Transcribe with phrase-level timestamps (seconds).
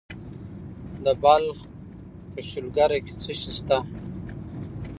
[1.03, 1.57] د بلخ
[2.31, 3.77] په شولګره کې څه شی شته؟